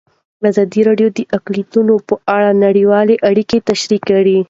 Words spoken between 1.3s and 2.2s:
اقلیتونه په